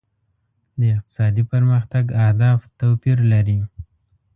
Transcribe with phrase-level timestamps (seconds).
[0.79, 3.59] د اقتصادي پرمختګ اهداف توپیر لري.